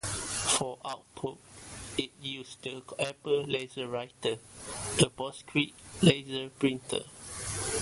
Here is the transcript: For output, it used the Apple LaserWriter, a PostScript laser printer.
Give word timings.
For 0.03 0.79
output, 0.83 1.37
it 1.95 2.09
used 2.19 2.63
the 2.63 2.77
Apple 2.99 3.45
LaserWriter, 3.45 4.39
a 4.99 5.09
PostScript 5.11 5.75
laser 6.01 6.49
printer. 6.49 7.01